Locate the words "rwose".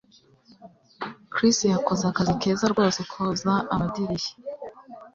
2.73-2.99